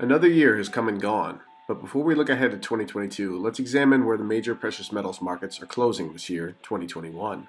Another 0.00 0.28
year 0.28 0.56
has 0.56 0.68
come 0.68 0.86
and 0.86 1.00
gone, 1.00 1.40
but 1.66 1.80
before 1.80 2.04
we 2.04 2.14
look 2.14 2.28
ahead 2.28 2.52
to 2.52 2.56
2022, 2.56 3.36
let's 3.36 3.58
examine 3.58 4.06
where 4.06 4.16
the 4.16 4.22
major 4.22 4.54
precious 4.54 4.92
metals 4.92 5.20
markets 5.20 5.60
are 5.60 5.66
closing 5.66 6.12
this 6.12 6.30
year, 6.30 6.54
2021. 6.62 7.48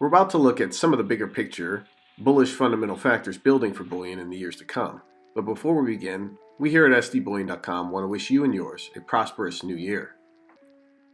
We're 0.00 0.06
about 0.06 0.30
to 0.30 0.38
look 0.38 0.62
at 0.62 0.72
some 0.72 0.94
of 0.94 0.96
the 0.96 1.04
bigger 1.04 1.26
picture, 1.26 1.84
bullish 2.16 2.54
fundamental 2.54 2.96
factors 2.96 3.36
building 3.36 3.74
for 3.74 3.84
bullion 3.84 4.18
in 4.18 4.30
the 4.30 4.38
years 4.38 4.56
to 4.56 4.64
come. 4.64 5.02
But 5.34 5.44
before 5.44 5.82
we 5.82 5.92
begin, 5.94 6.38
we 6.58 6.70
here 6.70 6.86
at 6.86 7.04
SDBullion.com 7.04 7.90
want 7.90 8.04
to 8.04 8.08
wish 8.08 8.30
you 8.30 8.44
and 8.44 8.54
yours 8.54 8.88
a 8.96 9.00
prosperous 9.02 9.62
new 9.62 9.76
year. 9.76 10.12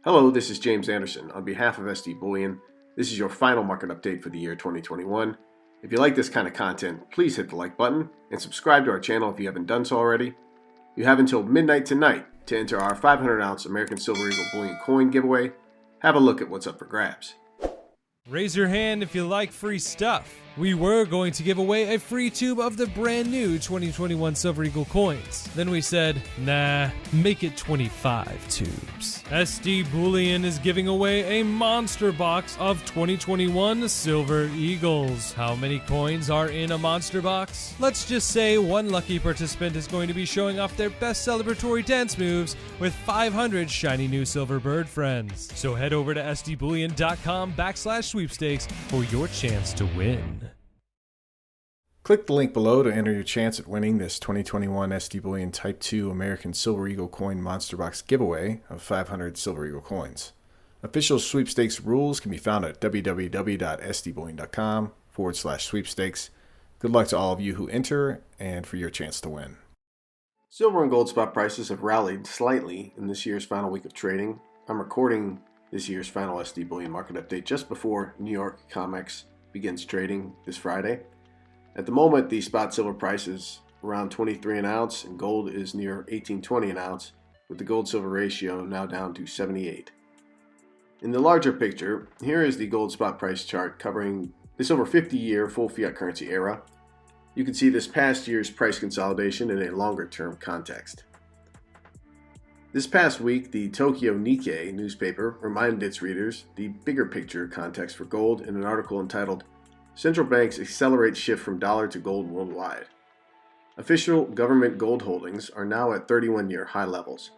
Hello, 0.05 0.31
this 0.31 0.49
is 0.49 0.57
James 0.57 0.87
Anderson. 0.87 1.31
On 1.31 1.43
behalf 1.43 1.79
of 1.79 1.83
SD 1.83 2.17
Bullion, 2.17 2.61
this 2.95 3.11
is 3.11 3.19
your 3.19 3.27
final 3.27 3.61
market 3.61 3.89
update 3.89 4.23
for 4.23 4.29
the 4.29 4.39
year 4.39 4.55
2021 4.55 5.37
if 5.87 5.93
you 5.93 5.99
like 5.99 6.15
this 6.15 6.27
kind 6.27 6.49
of 6.49 6.53
content, 6.53 7.09
please 7.11 7.37
hit 7.37 7.47
the 7.47 7.55
like 7.55 7.77
button 7.77 8.09
and 8.29 8.41
subscribe 8.41 8.83
to 8.83 8.91
our 8.91 8.99
channel 8.99 9.31
if 9.31 9.39
you 9.39 9.45
haven't 9.45 9.67
done 9.67 9.85
so 9.85 9.95
already. 9.95 10.33
You 10.97 11.05
have 11.05 11.17
until 11.17 11.43
midnight 11.43 11.85
tonight 11.85 12.25
to 12.47 12.57
enter 12.57 12.77
our 12.77 12.93
500 12.93 13.39
ounce 13.39 13.65
American 13.65 13.95
Silver 13.95 14.27
Eagle 14.27 14.43
Bullion 14.51 14.77
coin 14.83 15.09
giveaway. 15.09 15.53
Have 15.99 16.15
a 16.15 16.19
look 16.19 16.41
at 16.41 16.49
what's 16.49 16.67
up 16.67 16.77
for 16.77 16.83
grabs. 16.83 17.35
Raise 18.29 18.53
your 18.53 18.67
hand 18.67 19.01
if 19.01 19.15
you 19.15 19.25
like 19.25 19.53
free 19.53 19.79
stuff. 19.79 20.41
We 20.57 20.73
were 20.73 21.05
going 21.05 21.33
to 21.33 21.43
give 21.43 21.59
away 21.59 21.93
a 21.93 21.99
free 21.99 22.31
tube 22.31 22.59
of 22.59 22.77
the 22.77 22.87
brand 22.87 23.29
new 23.29 23.59
2021 23.59 24.33
Silver 24.33 24.63
Eagle 24.63 24.85
coins. 24.85 25.47
Then 25.53 25.69
we 25.69 25.81
said, 25.81 26.19
nah, 26.39 26.89
make 27.13 27.43
it 27.43 27.55
25 27.55 28.49
tubes. 28.49 29.23
SD 29.25 29.91
Bullion 29.91 30.43
is 30.43 30.57
giving 30.57 30.87
away 30.87 31.39
a 31.39 31.43
monster 31.43 32.11
box 32.11 32.57
of 32.59 32.83
2021 32.87 33.87
Silver 33.87 34.49
Eagles. 34.55 35.31
How 35.31 35.53
many 35.53 35.77
coins 35.77 36.31
are 36.31 36.49
in 36.49 36.71
a 36.71 36.77
monster 36.77 37.21
box? 37.21 37.75
Let's 37.79 38.07
just 38.07 38.31
say 38.31 38.57
one 38.57 38.89
lucky 38.89 39.19
participant 39.19 39.75
is 39.75 39.85
going 39.85 40.07
to 40.07 40.13
be 40.15 40.25
showing 40.25 40.59
off 40.59 40.75
their 40.75 40.89
best 40.89 41.27
celebratory 41.27 41.85
dance 41.85 42.17
moves 42.17 42.55
with 42.79 42.95
500 42.95 43.69
shiny 43.69 44.07
new 44.07 44.25
silver 44.25 44.59
bird 44.59 44.89
friends. 44.89 45.51
So 45.53 45.75
head 45.75 45.93
over 45.93 46.15
to 46.15 46.21
sdbullion.com 46.21 47.53
backslash 47.53 48.05
sweepstakes 48.05 48.65
for 48.87 49.03
your 49.03 49.27
chance 49.27 49.71
to 49.73 49.85
win. 49.95 50.46
Click 52.07 52.25
the 52.25 52.31
link 52.31 52.53
below 52.53 52.83
to 52.83 52.89
enter 52.89 53.11
your 53.11 53.21
chance 53.21 53.59
at 53.59 53.67
winning 53.67 53.97
this 53.97 54.17
2021 54.17 54.91
SD 54.91 55.21
Bullion 55.21 55.51
Type 55.51 55.81
2 55.81 56.09
American 56.09 56.53
Silver 56.53 56.87
Eagle 56.87 57.09
Coin 57.09 57.41
Monster 57.41 57.75
Box 57.75 58.01
giveaway 58.01 58.61
of 58.69 58.81
500 58.81 59.37
Silver 59.37 59.65
Eagle 59.65 59.81
coins. 59.81 60.31
Official 60.81 61.19
sweepstakes 61.19 61.81
rules 61.81 62.21
can 62.21 62.31
be 62.31 62.37
found 62.37 62.63
at 62.63 62.79
www.sdbullion.com 62.79 64.91
forward 65.09 65.35
slash 65.35 65.65
sweepstakes. 65.65 66.29
Good 66.79 66.91
luck 66.91 67.09
to 67.09 67.17
all 67.17 67.33
of 67.33 67.41
you 67.41 67.55
who 67.55 67.67
enter 67.67 68.21
and 68.39 68.65
for 68.65 68.77
your 68.77 68.89
chance 68.89 69.19
to 69.19 69.27
win. 69.27 69.57
Silver 70.49 70.81
and 70.81 70.89
gold 70.89 71.09
spot 71.09 71.33
prices 71.33 71.67
have 71.67 71.83
rallied 71.83 72.25
slightly 72.25 72.93
in 72.97 73.07
this 73.07 73.25
year's 73.25 73.43
final 73.43 73.69
week 73.69 73.83
of 73.83 73.91
trading. 73.91 74.39
I'm 74.69 74.79
recording 74.79 75.41
this 75.73 75.89
year's 75.89 76.07
final 76.07 76.37
SD 76.37 76.69
Bullion 76.69 76.91
market 76.91 77.17
update 77.17 77.43
just 77.43 77.67
before 77.67 78.15
New 78.17 78.31
York 78.31 78.61
COMEX 78.71 79.25
begins 79.51 79.83
trading 79.83 80.31
this 80.45 80.55
Friday. 80.55 81.01
At 81.77 81.85
the 81.85 81.91
moment, 81.91 82.29
the 82.29 82.41
spot 82.41 82.73
silver 82.73 82.93
price 82.93 83.27
is 83.27 83.59
around 83.83 84.09
23 84.09 84.57
an 84.57 84.65
ounce, 84.65 85.03
and 85.03 85.17
gold 85.17 85.49
is 85.49 85.75
near 85.75 85.97
1820 85.97 86.71
an 86.71 86.77
ounce, 86.77 87.11
with 87.49 87.59
the 87.59 87.63
gold 87.63 87.87
silver 87.87 88.09
ratio 88.09 88.65
now 88.65 88.87
down 88.87 89.13
to 89.13 89.27
78. 89.27 89.91
In 91.03 91.11
the 91.11 91.19
larger 91.19 91.53
picture, 91.53 92.07
here 92.23 92.43
is 92.43 92.57
the 92.57 92.65
gold 92.65 92.91
spot 92.91 93.19
price 93.19 93.45
chart 93.45 93.77
covering 93.77 94.33
this 94.57 94.71
over 94.71 94.87
50 94.87 95.15
year 95.15 95.47
full 95.47 95.69
fiat 95.69 95.95
currency 95.95 96.29
era. 96.29 96.63
You 97.35 97.45
can 97.45 97.53
see 97.53 97.69
this 97.69 97.87
past 97.87 98.27
year's 98.27 98.49
price 98.49 98.79
consolidation 98.79 99.51
in 99.51 99.61
a 99.61 99.71
longer 99.71 100.07
term 100.07 100.37
context. 100.37 101.03
This 102.73 102.87
past 102.87 103.21
week, 103.21 103.51
the 103.51 103.69
Tokyo 103.69 104.15
Nikkei 104.15 104.73
newspaper 104.73 105.37
reminded 105.39 105.83
its 105.83 106.01
readers 106.01 106.45
the 106.55 106.69
bigger 106.69 107.05
picture 107.05 107.47
context 107.47 107.95
for 107.95 108.05
gold 108.05 108.41
in 108.41 108.55
an 108.55 108.65
article 108.65 108.99
entitled 108.99 109.43
central 109.97 110.27
banks 110.27 110.59
accelerate 110.59 111.17
shift 111.17 111.43
from 111.43 111.57
dollar 111.57 111.87
to 111.87 111.97
gold 111.97 112.29
worldwide. 112.29 112.85
Official 113.77 114.25
government 114.25 114.77
gold 114.77 115.01
holdings 115.01 115.49
are 115.49 115.65
now 115.65 115.91
at 115.91 116.07
31 116.07 116.51
year 116.51 116.65
high 116.65 116.85
levels. 116.85 117.31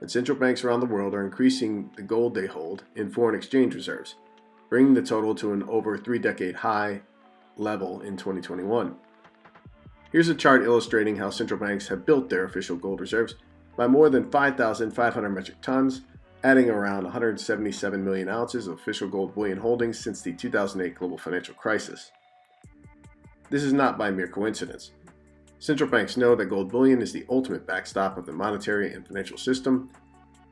And 0.00 0.10
central 0.10 0.36
banks 0.36 0.64
around 0.64 0.80
the 0.80 0.86
world 0.86 1.14
are 1.14 1.24
increasing 1.24 1.90
the 1.94 2.02
gold 2.02 2.34
they 2.34 2.46
hold 2.46 2.82
in 2.96 3.08
foreign 3.08 3.36
exchange 3.36 3.76
reserves, 3.76 4.16
bringing 4.68 4.94
the 4.94 5.02
total 5.02 5.32
to 5.36 5.52
an 5.52 5.62
over 5.64 5.96
three 5.96 6.18
decade 6.18 6.56
high 6.56 7.02
level 7.56 8.00
in 8.00 8.16
2021. 8.16 8.96
Here's 10.10 10.28
a 10.28 10.34
chart 10.34 10.64
illustrating 10.64 11.16
how 11.16 11.30
central 11.30 11.60
banks 11.60 11.86
have 11.86 12.04
built 12.04 12.30
their 12.30 12.44
official 12.44 12.76
gold 12.76 13.00
reserves 13.00 13.36
by 13.76 13.86
more 13.86 14.10
than 14.10 14.28
5,500 14.28 15.28
metric 15.28 15.58
tons 15.62 16.02
adding 16.42 16.70
around 16.70 17.04
177 17.04 18.04
million 18.04 18.28
ounces 18.28 18.66
of 18.66 18.74
official 18.74 19.08
gold 19.08 19.34
bullion 19.34 19.58
holdings 19.58 19.98
since 19.98 20.22
the 20.22 20.32
2008 20.32 20.94
global 20.94 21.18
financial 21.18 21.54
crisis. 21.54 22.10
This 23.50 23.62
is 23.62 23.72
not 23.72 23.98
by 23.98 24.10
mere 24.10 24.28
coincidence. 24.28 24.92
Central 25.58 25.90
banks 25.90 26.16
know 26.16 26.34
that 26.34 26.46
gold 26.46 26.70
bullion 26.70 27.02
is 27.02 27.12
the 27.12 27.26
ultimate 27.28 27.66
backstop 27.66 28.16
of 28.16 28.24
the 28.24 28.32
monetary 28.32 28.92
and 28.94 29.06
financial 29.06 29.36
system, 29.36 29.90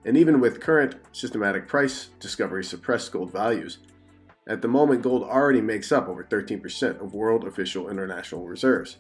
and 0.05 0.17
even 0.17 0.41
with 0.41 0.61
current 0.61 0.97
systematic 1.13 1.67
price 1.67 2.11
discovery 2.21 2.63
suppressed 2.63 3.13
gold 3.13 3.33
values, 3.33 3.79
at 4.47 4.63
the 4.63 4.69
moment 4.69 5.03
gold 5.03 5.23
already 5.23 5.61
makes 5.61 5.93
up 5.93 6.09
over 6.09 6.25
13% 6.25 7.01
of 7.03 7.15
world 7.15 7.47
official 7.47 7.89
international 7.89 8.47
reserves. 8.47 8.99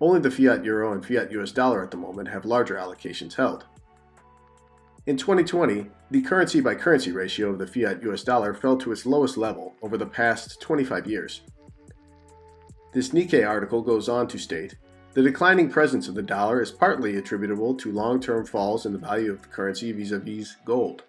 Only 0.00 0.20
the 0.20 0.30
fiat 0.30 0.64
euro 0.64 0.92
and 0.92 1.04
fiat 1.04 1.30
US 1.32 1.52
dollar 1.52 1.82
at 1.82 1.90
the 1.90 1.96
moment 1.96 2.28
have 2.28 2.44
larger 2.44 2.74
allocations 2.74 3.34
held. 3.34 3.66
In 5.04 5.16
2020, 5.16 5.88
the 6.12 6.22
currency 6.22 6.60
by 6.60 6.76
currency 6.76 7.10
ratio 7.10 7.50
of 7.50 7.58
the 7.58 7.66
fiat 7.66 8.02
US 8.04 8.22
dollar 8.22 8.54
fell 8.54 8.76
to 8.76 8.92
its 8.92 9.04
lowest 9.04 9.36
level 9.36 9.74
over 9.82 9.98
the 9.98 10.06
past 10.06 10.60
25 10.60 11.06
years. 11.08 11.40
This 12.92 13.08
Nikkei 13.08 13.46
article 13.46 13.82
goes 13.82 14.08
on 14.08 14.28
to 14.28 14.38
state 14.38 14.76
the 15.14 15.22
declining 15.22 15.68
presence 15.68 16.08
of 16.08 16.14
the 16.14 16.22
dollar 16.22 16.62
is 16.62 16.70
partly 16.70 17.16
attributable 17.16 17.74
to 17.74 17.92
long 17.92 18.18
term 18.18 18.46
falls 18.46 18.86
in 18.86 18.92
the 18.92 18.98
value 18.98 19.30
of 19.30 19.42
the 19.42 19.48
currency 19.48 19.92
vis 19.92 20.10
a 20.10 20.18
vis 20.18 20.56
gold. 20.64 21.02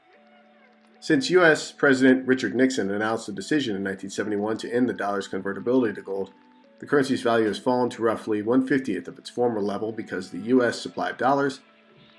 Since 0.99 1.29
US 1.29 1.71
President 1.71 2.27
Richard 2.27 2.55
Nixon 2.55 2.91
announced 2.91 3.29
a 3.29 3.31
decision 3.31 3.75
in 3.75 3.83
1971 3.83 4.57
to 4.57 4.73
end 4.73 4.89
the 4.89 4.93
dollar's 4.93 5.27
convertibility 5.27 5.93
to 5.93 6.01
gold, 6.01 6.31
the 6.79 6.85
currency's 6.85 7.21
value 7.21 7.47
has 7.47 7.59
fallen 7.59 7.89
to 7.91 8.01
roughly 8.01 8.43
150th 8.43 9.07
of 9.07 9.17
its 9.17 9.29
former 9.29 9.61
level 9.61 9.91
because 9.91 10.31
the 10.31 10.49
US 10.49 10.81
supply 10.81 11.11
of 11.11 11.17
dollars, 11.17 11.61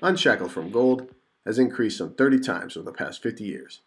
unshackled 0.01 0.51
from 0.51 0.71
gold, 0.71 1.13
has 1.45 1.59
increased 1.59 1.97
some 1.97 2.13
30 2.13 2.39
times 2.39 2.75
over 2.75 2.85
the 2.85 2.97
past 2.97 3.21
50 3.21 3.43
years. 3.43 3.81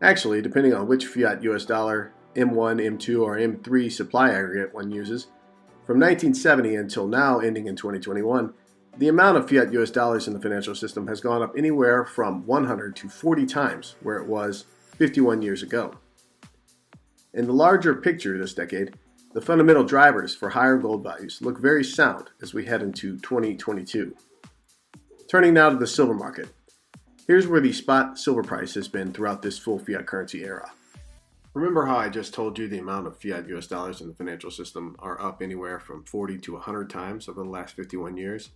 Actually, 0.00 0.40
depending 0.40 0.72
on 0.72 0.86
which 0.86 1.06
fiat 1.06 1.42
US 1.42 1.64
dollar, 1.64 2.12
M1, 2.34 2.80
M2, 2.80 3.22
or 3.22 3.36
M3 3.36 3.90
supply 3.90 4.30
aggregate 4.30 4.74
one 4.74 4.90
uses, 4.90 5.26
from 5.86 5.98
1970 5.98 6.76
until 6.76 7.08
now, 7.08 7.38
ending 7.38 7.66
in 7.66 7.74
2021, 7.74 8.52
the 8.98 9.08
amount 9.08 9.36
of 9.36 9.48
fiat 9.48 9.72
US 9.72 9.90
dollars 9.90 10.26
in 10.26 10.34
the 10.34 10.40
financial 10.40 10.74
system 10.74 11.06
has 11.06 11.20
gone 11.20 11.42
up 11.42 11.54
anywhere 11.56 12.04
from 12.04 12.46
100 12.46 12.94
to 12.96 13.08
40 13.08 13.46
times 13.46 13.96
where 14.02 14.18
it 14.18 14.26
was 14.26 14.66
51 14.96 15.42
years 15.42 15.62
ago. 15.62 15.94
In 17.34 17.46
the 17.46 17.52
larger 17.52 17.94
picture 17.94 18.38
this 18.38 18.54
decade, 18.54 18.96
the 19.34 19.40
fundamental 19.40 19.84
drivers 19.84 20.34
for 20.34 20.48
higher 20.48 20.78
gold 20.78 21.02
values 21.04 21.40
look 21.42 21.58
very 21.58 21.84
sound 21.84 22.30
as 22.42 22.54
we 22.54 22.64
head 22.64 22.82
into 22.82 23.16
2022. 23.18 24.14
Turning 25.28 25.52
now 25.52 25.68
to 25.68 25.76
the 25.76 25.86
silver 25.86 26.14
market. 26.14 26.48
Here's 27.26 27.46
where 27.46 27.60
the 27.60 27.70
spot 27.74 28.18
silver 28.18 28.42
price 28.42 28.72
has 28.72 28.88
been 28.88 29.12
throughout 29.12 29.42
this 29.42 29.58
full 29.58 29.78
fiat 29.78 30.06
currency 30.06 30.42
era. 30.42 30.72
Remember 31.52 31.84
how 31.84 31.98
I 31.98 32.08
just 32.08 32.32
told 32.32 32.58
you 32.58 32.66
the 32.66 32.78
amount 32.78 33.06
of 33.06 33.20
fiat 33.20 33.46
US 33.48 33.66
dollars 33.66 34.00
in 34.00 34.08
the 34.08 34.14
financial 34.14 34.50
system 34.50 34.96
are 35.00 35.20
up 35.20 35.42
anywhere 35.42 35.80
from 35.80 36.02
40 36.04 36.38
to 36.38 36.54
100 36.54 36.88
times 36.88 37.28
over 37.28 37.42
the 37.42 37.48
last 37.50 37.76
51 37.76 38.16
years? 38.16 38.52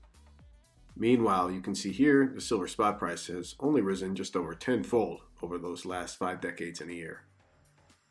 Meanwhile, 0.96 1.50
you 1.50 1.60
can 1.60 1.74
see 1.74 1.92
here 1.92 2.32
the 2.34 2.40
silver 2.40 2.66
spot 2.66 2.98
price 2.98 3.26
has 3.26 3.54
only 3.60 3.82
risen 3.82 4.14
just 4.14 4.34
over 4.34 4.54
tenfold 4.54 5.20
over 5.42 5.58
those 5.58 5.84
last 5.84 6.16
five 6.16 6.40
decades 6.40 6.80
in 6.80 6.88
a 6.88 6.94
year. 6.94 7.24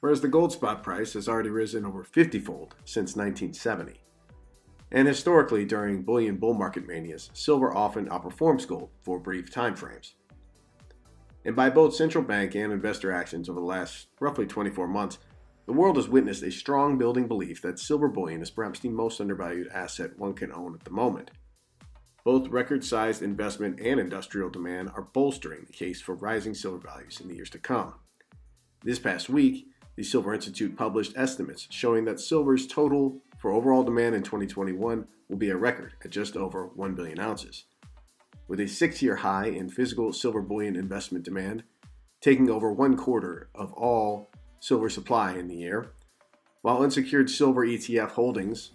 Whereas 0.02 0.22
the 0.22 0.28
gold 0.28 0.54
spot 0.54 0.84
price 0.84 1.14
has 1.14 1.28
already 1.28 1.50
risen 1.50 1.84
over 1.84 2.04
50 2.04 2.38
fold 2.38 2.76
since 2.86 3.16
1970. 3.16 4.02
And 4.92 5.08
historically, 5.08 5.66
during 5.66 6.04
bullion 6.04 6.36
bull 6.36 6.54
market 6.54 6.86
manias, 6.86 7.30
silver 7.34 7.74
often 7.74 8.10
outperforms 8.10 8.68
gold 8.68 8.90
for 9.04 9.20
brief 9.20 9.52
time 9.52 9.76
frames. 9.76 10.16
And 11.46 11.56
by 11.56 11.70
both 11.70 11.96
central 11.96 12.24
bank 12.24 12.56
and 12.56 12.72
investor 12.72 13.12
actions 13.12 13.50
over 13.50 13.60
the 13.60 13.66
last 13.66 14.08
roughly 14.20 14.46
24 14.46 14.88
months, 14.88 15.18
the 15.66 15.74
world 15.74 15.96
has 15.96 16.10
witnessed 16.10 16.44
a 16.44 16.52
strong 16.52 16.98
building 16.98 17.28
belief 17.28 17.62
that 17.62 17.80
silver 17.80 18.08
bullion 18.08 18.42
is 18.42 18.52
perhaps 18.52 18.80
the 18.80 18.90
most 18.90 19.22
undervalued 19.22 19.70
asset 19.70 20.18
one 20.18 20.34
can 20.34 20.52
own 20.52 20.76
at 20.76 20.84
the 20.84 20.92
moment. 20.92 21.32
Both 22.24 22.50
record 22.50 22.84
sized 22.84 23.22
investment 23.22 23.80
and 23.80 24.00
industrial 24.00 24.50
demand 24.50 24.92
are 24.94 25.02
bolstering 25.02 25.64
the 25.66 25.74
case 25.74 26.02
for 26.02 26.14
rising 26.14 26.54
silver 26.54 26.78
values 26.78 27.20
in 27.20 27.28
the 27.28 27.36
years 27.36 27.50
to 27.52 27.60
come. 27.60 27.96
This 28.84 29.00
past 29.00 29.30
week, 29.30 29.68
the 29.96 30.04
Silver 30.04 30.34
Institute 30.34 30.78
published 30.78 31.14
estimates 31.16 31.68
showing 31.70 32.06
that 32.06 32.20
silver's 32.20 32.68
total 32.68 33.22
for 33.42 33.52
overall 33.52 33.84
demand 33.84 34.14
in 34.14 34.22
2021 34.22 35.08
will 35.28 35.36
be 35.36 35.50
a 35.50 35.58
record 35.58 35.94
at 36.06 36.12
just 36.12 36.38
over 36.38 36.68
1 36.68 36.94
billion 36.94 37.20
ounces. 37.20 37.66
With 38.48 38.60
a 38.60 38.68
six 38.68 39.02
year 39.02 39.16
high 39.16 39.48
in 39.48 39.68
physical 39.68 40.14
silver 40.14 40.44
bullion 40.44 40.76
investment 40.76 41.26
demand, 41.26 41.64
taking 42.22 42.52
over 42.52 42.72
one 42.72 42.96
quarter 42.96 43.50
of 43.56 43.74
all 43.74 44.30
silver 44.60 44.90
supply 44.90 45.34
in 45.34 45.48
the 45.48 45.56
year, 45.56 45.92
while 46.62 46.84
unsecured 46.84 47.32
silver 47.32 47.66
ETF 47.66 48.12
holdings 48.12 48.74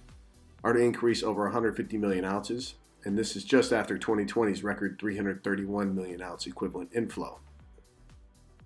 are 0.65 0.73
to 0.73 0.81
increase 0.81 1.23
over 1.23 1.45
150 1.45 1.97
million 1.97 2.25
ounces, 2.25 2.75
and 3.05 3.17
this 3.17 3.37
is 3.37 3.45
just 3.45 3.73
after 3.73 3.97
2020's 3.97 4.65
record 4.65 4.99
331 4.99 5.95
million 5.95 6.21
ounce 6.21 6.45
equivalent 6.49 6.91
inflow. 6.93 7.39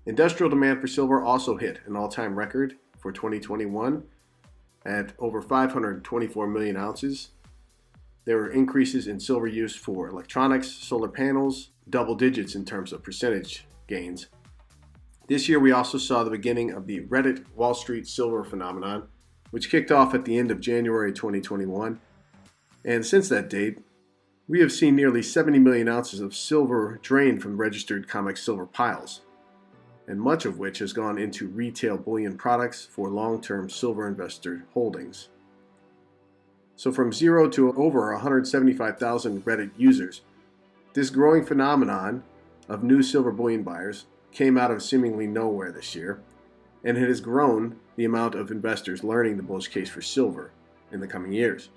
Industrial 0.07 0.49
demand 0.49 0.81
for 0.81 0.87
silver 0.87 1.23
also 1.23 1.59
hit 1.59 1.81
an 1.85 1.95
all 1.95 2.09
time 2.09 2.35
record 2.35 2.77
for 2.99 3.13
2021 3.13 4.03
at 4.85 5.13
over 5.19 5.43
524 5.43 6.47
million 6.47 6.77
ounces. 6.77 7.31
There 8.25 8.37
were 8.37 8.51
increases 8.51 9.07
in 9.07 9.21
silver 9.21 9.47
use 9.47 9.75
for 9.75 10.09
electronics, 10.09 10.71
solar 10.71 11.09
panels, 11.09 11.71
double 11.89 12.15
digits 12.15 12.55
in 12.55 12.65
terms 12.65 12.93
of 12.93 13.03
percentage 13.03 13.67
gains. 13.87 14.27
This 15.27 15.49
year, 15.49 15.61
we 15.61 15.73
also 15.73 15.99
saw 15.99 16.25
the 16.25 16.31
beginning 16.31 16.73
of 16.73 16.87
the 16.87 17.01
Reddit 17.03 17.45
Wall 17.55 17.75
Street 17.75 18.07
silver 18.07 18.45
phenomenon, 18.45 19.09
which 19.51 19.71
kicked 19.71 19.93
off 19.93 20.15
at 20.15 20.25
the 20.25 20.39
end 20.39 20.51
of 20.51 20.61
January 20.61 21.13
2021. 21.13 22.01
And 22.85 23.05
since 23.05 23.29
that 23.29 23.49
date, 23.49 23.79
we 24.49 24.61
have 24.61 24.73
seen 24.73 24.97
nearly 24.97 25.23
70 25.23 25.61
million 25.61 25.89
ounces 25.89 26.21
of 26.21 26.35
silver 26.35 26.99
drained 27.03 27.43
from 27.43 27.57
registered 27.57 28.09
COMEX 28.09 28.39
silver 28.39 28.67
piles 28.67 29.21
and 30.11 30.21
much 30.21 30.45
of 30.45 30.59
which 30.59 30.81
has 30.81 30.93
gone 30.93 31.19
into 31.19 31.47
retail 31.47 31.97
bullion 31.97 32.37
products 32.37 32.85
for 32.85 33.09
long 33.09 33.41
term 33.41 33.71
silver 33.71 34.09
investor 34.09 34.67
holdings. 34.75 35.29
So, 36.75 36.91
from 36.91 37.13
zero 37.13 37.49
to 37.51 37.73
over 37.77 38.11
175,000 38.13 39.45
Reddit 39.45 39.71
users, 39.77 40.23
this 40.95 41.11
growing 41.11 41.45
phenomenon 41.45 42.25
of 42.69 42.83
new 42.83 43.05
silver 43.05 43.31
bullion 43.31 43.63
buyers 43.63 44.07
came 44.33 44.59
out 44.59 44.73
of 44.73 44.83
seemingly 44.83 45.29
nowhere 45.29 45.71
this 45.71 45.95
year, 45.95 46.21
and 46.83 46.99
it 46.99 47.07
has 47.07 47.21
grown 47.21 47.77
the 47.95 48.05
amount 48.05 48.35
of 48.35 48.51
investors 48.51 49.05
learning 49.05 49.37
the 49.37 49.45
bullish 49.45 49.69
case 49.69 49.89
for 49.89 50.03
silver 50.03 50.51
in 50.91 50.99
the 50.99 51.07
coming 51.07 51.33
years. 51.33 51.69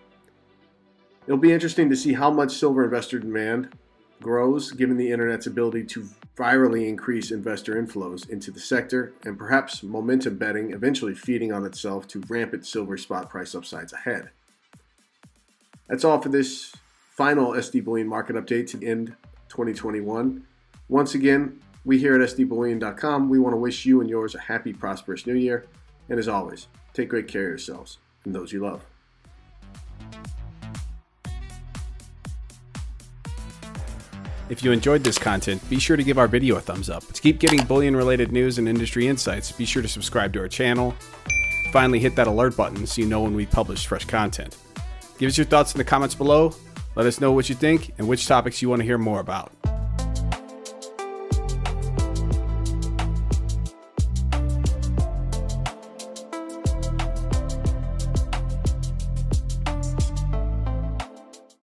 It'll 1.27 1.37
be 1.37 1.53
interesting 1.53 1.87
to 1.91 1.95
see 1.95 2.13
how 2.13 2.31
much 2.31 2.57
silver 2.57 2.83
investor 2.83 3.19
demand 3.19 3.75
grows 4.21 4.71
given 4.71 4.97
the 4.97 5.11
internet's 5.11 5.45
ability 5.45 5.83
to 5.83 6.07
virally 6.35 6.87
increase 6.87 7.31
investor 7.31 7.75
inflows 7.75 8.27
into 8.29 8.51
the 8.51 8.59
sector 8.59 9.13
and 9.23 9.37
perhaps 9.37 9.83
momentum 9.83 10.37
betting 10.37 10.71
eventually 10.71 11.13
feeding 11.13 11.51
on 11.51 11.65
itself 11.65 12.07
to 12.07 12.23
rampant 12.27 12.65
silver 12.65 12.97
spot 12.97 13.29
price 13.29 13.53
upsides 13.53 13.93
ahead. 13.93 14.29
That's 15.87 16.03
all 16.03 16.19
for 16.19 16.29
this 16.29 16.73
final 17.11 17.51
SD 17.51 17.83
Bullion 17.83 18.07
market 18.07 18.35
update 18.35 18.67
to 18.71 18.85
end 18.85 19.15
2021. 19.49 20.45
Once 20.89 21.13
again, 21.13 21.59
we 21.85 21.99
here 21.99 22.19
at 22.19 22.29
SDBullion.com, 22.29 23.29
we 23.29 23.39
want 23.39 23.53
to 23.53 23.57
wish 23.57 23.85
you 23.85 24.01
and 24.01 24.09
yours 24.09 24.35
a 24.35 24.39
happy, 24.39 24.73
prosperous 24.73 25.27
new 25.27 25.35
year. 25.35 25.65
And 26.09 26.17
as 26.17 26.27
always, 26.27 26.67
take 26.93 27.09
great 27.09 27.27
care 27.27 27.43
of 27.43 27.49
yourselves 27.49 27.99
and 28.25 28.33
those 28.33 28.51
you 28.51 28.61
love. 28.61 28.83
If 34.53 34.63
you 34.63 34.71
enjoyed 34.71 35.03
this 35.03 35.17
content, 35.17 35.67
be 35.67 35.79
sure 35.79 35.97
to 35.97 36.03
give 36.03 36.19
our 36.19 36.27
video 36.27 36.57
a 36.57 36.61
thumbs 36.61 36.87
up. 36.87 37.03
To 37.11 37.21
keep 37.23 37.39
getting 37.39 37.65
bullion 37.65 37.95
related 37.95 38.31
news 38.31 38.59
and 38.59 38.69
industry 38.69 39.07
insights, 39.07 39.51
be 39.51 39.65
sure 39.65 39.81
to 39.81 39.87
subscribe 39.87 40.31
to 40.33 40.39
our 40.41 40.47
channel. 40.47 40.93
Finally, 41.71 41.97
hit 41.97 42.15
that 42.15 42.27
alert 42.27 42.55
button 42.55 42.85
so 42.85 43.01
you 43.01 43.07
know 43.07 43.23
when 43.23 43.33
we 43.33 43.47
publish 43.47 43.87
fresh 43.87 44.05
content. 44.05 44.55
Give 45.17 45.27
us 45.27 45.39
your 45.39 45.47
thoughts 45.47 45.73
in 45.73 45.79
the 45.79 45.83
comments 45.83 46.13
below. 46.13 46.53
Let 46.93 47.07
us 47.07 47.19
know 47.19 47.31
what 47.31 47.49
you 47.49 47.55
think 47.55 47.95
and 47.97 48.07
which 48.07 48.27
topics 48.27 48.61
you 48.61 48.69
want 48.69 48.81
to 48.81 48.85
hear 48.85 48.99
more 48.99 49.21
about. 49.21 49.51